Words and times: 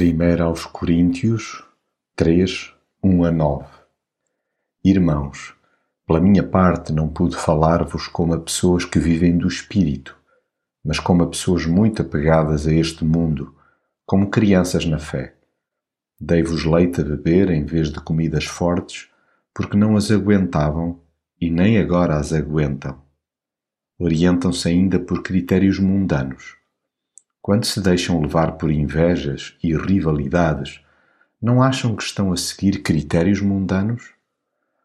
1 0.00 0.44
aos 0.44 0.64
Coríntios 0.64 1.64
3, 2.14 2.72
1 3.02 3.24
a 3.24 3.32
9 3.32 3.66
Irmãos, 4.84 5.56
pela 6.06 6.20
minha 6.20 6.44
parte 6.44 6.92
não 6.92 7.08
pude 7.08 7.34
falar-vos 7.34 8.06
como 8.06 8.32
a 8.32 8.38
pessoas 8.38 8.84
que 8.84 9.00
vivem 9.00 9.36
do 9.36 9.48
Espírito, 9.48 10.16
mas 10.84 11.00
como 11.00 11.24
a 11.24 11.26
pessoas 11.26 11.66
muito 11.66 12.00
apegadas 12.00 12.64
a 12.68 12.72
este 12.72 13.04
mundo, 13.04 13.52
como 14.06 14.30
crianças 14.30 14.86
na 14.86 15.00
fé. 15.00 15.34
Dei-vos 16.20 16.64
leite 16.64 17.00
a 17.00 17.04
beber 17.04 17.50
em 17.50 17.64
vez 17.64 17.90
de 17.90 17.98
comidas 17.98 18.44
fortes, 18.44 19.10
porque 19.52 19.76
não 19.76 19.96
as 19.96 20.12
aguentavam 20.12 21.00
e 21.40 21.50
nem 21.50 21.76
agora 21.76 22.16
as 22.16 22.32
aguentam. 22.32 23.02
Orientam-se 23.98 24.68
ainda 24.68 25.00
por 25.00 25.24
critérios 25.24 25.80
mundanos 25.80 26.57
quando 27.40 27.64
se 27.64 27.80
deixam 27.80 28.20
levar 28.20 28.52
por 28.52 28.70
invejas 28.70 29.56
e 29.62 29.76
rivalidades, 29.76 30.80
não 31.40 31.62
acham 31.62 31.94
que 31.94 32.02
estão 32.02 32.32
a 32.32 32.36
seguir 32.36 32.82
critérios 32.82 33.40
mundanos? 33.40 34.12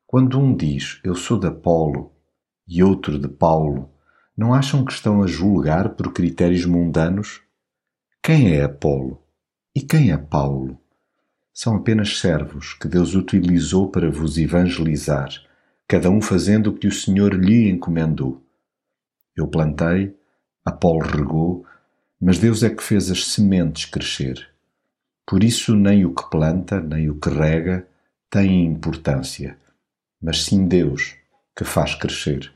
Quando 0.05 0.39
um 0.39 0.55
diz 0.55 0.99
eu 1.03 1.15
sou 1.15 1.39
de 1.39 1.47
Apolo 1.47 2.11
e 2.67 2.83
outro 2.83 3.17
de 3.17 3.27
Paulo, 3.27 3.89
não 4.37 4.53
acham 4.53 4.85
que 4.85 4.93
estão 4.93 5.21
a 5.21 5.27
julgar 5.27 5.89
por 5.89 6.13
critérios 6.13 6.65
mundanos? 6.65 7.41
Quem 8.21 8.55
é 8.55 8.63
Apolo? 8.63 9.21
E 9.75 9.81
quem 9.81 10.11
é 10.11 10.17
Paulo? 10.17 10.79
São 11.51 11.75
apenas 11.75 12.19
servos 12.19 12.73
que 12.73 12.87
Deus 12.87 13.15
utilizou 13.15 13.89
para 13.89 14.09
vos 14.09 14.37
evangelizar, 14.37 15.29
cada 15.87 16.09
um 16.09 16.21
fazendo 16.21 16.67
o 16.67 16.73
que 16.73 16.87
o 16.87 16.91
Senhor 16.91 17.33
lhe 17.33 17.69
encomendou. 17.69 18.43
Eu 19.35 19.47
plantei, 19.47 20.15
Apolo 20.63 20.99
regou, 20.99 21.65
mas 22.19 22.39
Deus 22.39 22.63
é 22.63 22.69
que 22.69 22.83
fez 22.83 23.11
as 23.11 23.27
sementes 23.27 23.85
crescer. 23.85 24.47
Por 25.25 25.43
isso, 25.43 25.75
nem 25.75 26.05
o 26.05 26.13
que 26.13 26.29
planta, 26.29 26.79
nem 26.79 27.09
o 27.09 27.15
que 27.15 27.29
rega 27.29 27.87
tem 28.29 28.65
importância, 28.65 29.57
mas 30.21 30.43
sim 30.43 30.67
Deus 30.67 31.15
que 31.55 31.63
faz 31.63 31.95
crescer. 31.95 32.51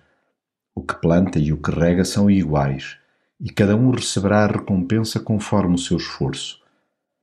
O 0.74 0.82
que 0.82 0.96
planta 0.96 1.40
e 1.40 1.54
o 1.54 1.58
que 1.58 1.72
rega 1.72 2.04
são 2.04 2.30
iguais, 2.30 2.98
e 3.40 3.52
cada 3.52 3.76
um 3.76 3.92
receberá 3.92 4.44
a 4.44 4.48
recompensa 4.48 5.20
conforme 5.20 5.76
o 5.76 5.80
seu 5.80 5.98
esforço. 5.98 6.62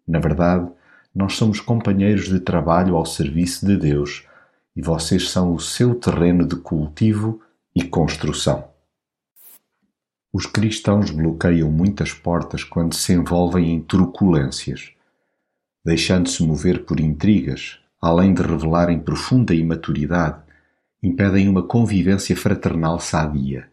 Na 0.07 0.19
verdade, 0.19 0.69
nós 1.15 1.35
somos 1.35 1.61
companheiros 1.61 2.29
de 2.29 2.41
trabalho 2.41 2.97
ao 2.97 3.07
serviço 3.07 3.65
de 3.67 3.77
Deus 3.77 4.27
e 4.75 4.83
vocês 4.83 5.31
são 5.31 5.55
o 5.55 5.61
seu 5.61 5.95
terreno 5.95 6.47
de 6.47 6.57
cultivo 6.57 7.41
e 7.75 7.85
construção. 7.85 8.74
Os 10.35 10.47
cristãos 10.47 11.13
bloqueiam 11.13 11.71
muitas 11.71 12.13
portas 12.13 12.65
quando 12.65 12.93
se 12.93 13.13
envolvem 13.13 13.73
em 13.73 13.81
truculências, 13.81 14.91
deixando-se 15.87 16.43
mover 16.43 16.85
por 16.85 16.99
intrigas, 16.99 17.79
além 18.03 18.35
de 18.35 18.43
revelarem 18.43 18.99
profunda 18.99 19.55
imaturidade, 19.55 20.43
impedem 21.01 21.49
uma 21.49 21.63
convivência 21.63 22.37
fraternal 22.37 22.99
sadia. 22.99 23.69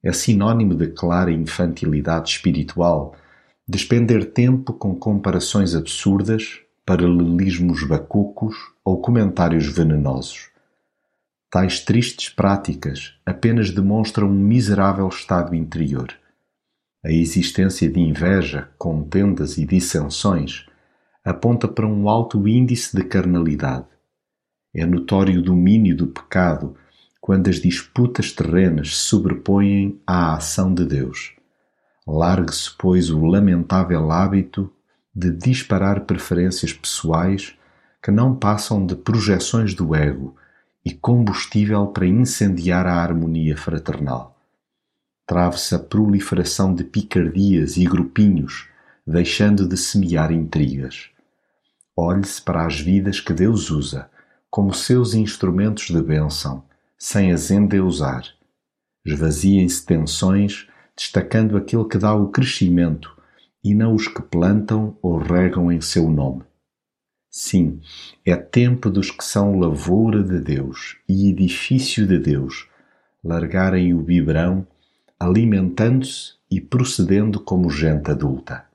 É 0.00 0.12
sinônimo 0.12 0.76
de 0.76 0.86
clara 0.86 1.32
infantilidade 1.32 2.30
espiritual 2.30 3.16
despender 3.66 4.32
tempo 4.32 4.72
com 4.72 4.94
comparações 4.94 5.74
absurdas, 5.74 6.60
paralelismos 6.86 7.82
bacucos 7.82 8.54
ou 8.84 9.00
comentários 9.02 9.66
venenosos. 9.66 10.50
Tais 11.50 11.80
tristes 11.80 12.28
práticas 12.28 13.14
apenas 13.26 13.72
demonstram 13.72 14.28
um 14.28 14.32
miserável 14.32 15.08
estado 15.08 15.52
interior. 15.52 16.14
A 17.04 17.10
existência 17.10 17.90
de 17.90 17.98
inveja, 17.98 18.68
contendas 18.78 19.58
e 19.58 19.66
dissensões 19.66 20.66
aponta 21.24 21.66
para 21.66 21.88
um 21.88 22.08
alto 22.08 22.46
índice 22.46 22.96
de 22.96 23.02
carnalidade. 23.02 23.86
É 24.72 24.86
notório 24.86 25.40
o 25.40 25.42
domínio 25.42 25.96
do 25.96 26.06
pecado 26.06 26.76
quando 27.20 27.50
as 27.50 27.56
disputas 27.56 28.30
terrenas 28.30 28.96
se 28.96 29.06
sobrepõem 29.06 30.00
à 30.06 30.36
ação 30.36 30.72
de 30.72 30.84
Deus. 30.84 31.34
Largue-se, 32.06 32.70
pois, 32.78 33.10
o 33.10 33.24
lamentável 33.24 34.12
hábito 34.12 34.72
de 35.12 35.32
disparar 35.32 36.02
preferências 36.02 36.72
pessoais 36.72 37.56
que 38.00 38.12
não 38.12 38.36
passam 38.36 38.86
de 38.86 38.94
projeções 38.94 39.74
do 39.74 39.96
ego 39.96 40.36
e 40.84 40.92
combustível 40.92 41.86
para 41.88 42.06
incendiar 42.06 42.86
a 42.86 42.94
harmonia 42.94 43.56
fraternal. 43.56 44.36
Trave-se 45.26 45.74
a 45.74 45.78
proliferação 45.78 46.74
de 46.74 46.82
picardias 46.84 47.76
e 47.76 47.84
grupinhos, 47.84 48.68
deixando 49.06 49.68
de 49.68 49.76
semear 49.76 50.32
intrigas. 50.32 51.10
Olhe-se 51.96 52.40
para 52.40 52.66
as 52.66 52.80
vidas 52.80 53.20
que 53.20 53.32
Deus 53.32 53.70
usa 53.70 54.10
como 54.50 54.74
seus 54.74 55.14
instrumentos 55.14 55.86
de 55.86 56.02
bênção, 56.02 56.64
sem 56.98 57.30
as 57.30 57.50
endeusar. 57.50 58.24
Esvaziem-se 59.04 59.86
tensões, 59.86 60.66
destacando 60.96 61.56
aquele 61.56 61.84
que 61.84 61.96
dá 61.96 62.12
o 62.14 62.28
crescimento 62.28 63.16
e 63.62 63.74
não 63.74 63.94
os 63.94 64.08
que 64.08 64.20
plantam 64.20 64.96
ou 65.00 65.18
regam 65.18 65.70
em 65.70 65.80
seu 65.80 66.10
nome. 66.10 66.42
Sim, 67.30 67.80
é 68.26 68.34
tempo 68.34 68.90
dos 68.90 69.12
que 69.12 69.24
são 69.24 69.56
lavoura 69.56 70.20
de 70.20 70.40
Deus 70.40 70.96
e 71.08 71.30
edifício 71.30 72.04
de 72.04 72.18
Deus 72.18 72.68
largarem 73.22 73.94
o 73.94 74.02
biberão, 74.02 74.66
alimentando-se 75.18 76.34
e 76.50 76.60
procedendo 76.60 77.38
como 77.38 77.70
gente 77.70 78.10
adulta. 78.10 78.69